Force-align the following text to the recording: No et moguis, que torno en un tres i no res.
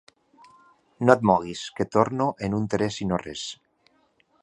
No 1.09 1.15
et 1.17 1.27
moguis, 1.31 1.63
que 1.81 1.87
torno 1.99 2.31
en 2.49 2.59
un 2.63 2.67
tres 2.77 3.01
i 3.07 3.11
no 3.13 3.25
res. 3.27 3.49